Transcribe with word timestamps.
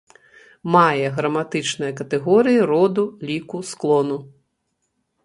Мае 0.75 1.05
граматычныя 1.17 1.93
катэгорыі 1.99 2.63
роду, 2.71 3.05
ліку, 3.29 3.57
склону. 3.73 4.17